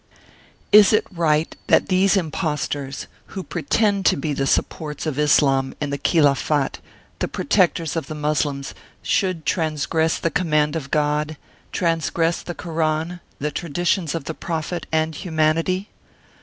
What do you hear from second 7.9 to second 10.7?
of the Moslems, should transgress the com 22 Martyred Armenia